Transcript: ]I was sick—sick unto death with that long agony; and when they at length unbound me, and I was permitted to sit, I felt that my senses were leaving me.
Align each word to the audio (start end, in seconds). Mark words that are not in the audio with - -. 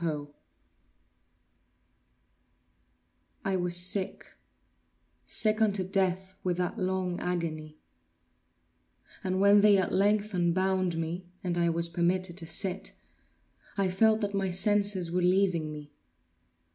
]I 3.45 3.55
was 3.55 3.77
sick—sick 3.77 5.61
unto 5.61 5.83
death 5.87 6.39
with 6.43 6.57
that 6.57 6.79
long 6.79 7.19
agony; 7.19 7.77
and 9.23 9.39
when 9.39 9.61
they 9.61 9.77
at 9.77 9.93
length 9.93 10.33
unbound 10.33 10.97
me, 10.97 11.27
and 11.43 11.55
I 11.55 11.69
was 11.69 11.87
permitted 11.87 12.35
to 12.37 12.47
sit, 12.47 12.93
I 13.77 13.91
felt 13.91 14.21
that 14.21 14.33
my 14.33 14.49
senses 14.49 15.11
were 15.11 15.21
leaving 15.21 15.71
me. 15.71 15.91